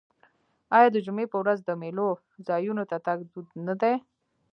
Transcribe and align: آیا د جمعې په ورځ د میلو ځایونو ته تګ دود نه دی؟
آیا 0.77 0.89
د 0.91 0.97
جمعې 1.05 1.25
په 1.31 1.37
ورځ 1.41 1.59
د 1.63 1.69
میلو 1.81 2.09
ځایونو 2.47 2.83
ته 2.89 2.97
تګ 3.05 3.17
دود 3.31 3.47
نه 3.67 3.73
دی؟ 3.81 3.93